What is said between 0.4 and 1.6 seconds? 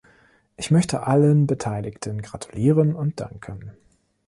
Ich möchte allen